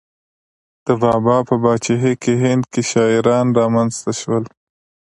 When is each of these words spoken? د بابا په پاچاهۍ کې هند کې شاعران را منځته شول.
د 0.85 0.87
بابا 1.01 1.37
په 1.47 1.55
پاچاهۍ 1.63 2.13
کې 2.23 2.33
هند 2.43 2.63
کې 2.71 2.81
شاعران 2.91 3.47
را 3.57 3.65
منځته 3.75 4.11
شول. 4.19 4.43